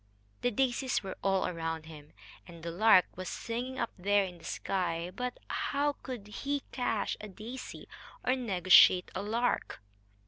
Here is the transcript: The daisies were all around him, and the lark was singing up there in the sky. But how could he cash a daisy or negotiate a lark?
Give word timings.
The 0.41 0.49
daisies 0.49 1.03
were 1.03 1.15
all 1.23 1.45
around 1.45 1.85
him, 1.85 2.13
and 2.47 2.63
the 2.63 2.71
lark 2.71 3.05
was 3.15 3.29
singing 3.29 3.77
up 3.77 3.91
there 3.99 4.23
in 4.25 4.39
the 4.39 4.43
sky. 4.43 5.11
But 5.13 5.37
how 5.47 5.91
could 6.01 6.25
he 6.25 6.63
cash 6.71 7.15
a 7.21 7.27
daisy 7.27 7.87
or 8.23 8.35
negotiate 8.35 9.11
a 9.13 9.21
lark? 9.21 9.79